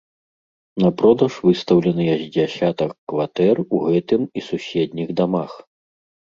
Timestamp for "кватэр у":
3.13-3.85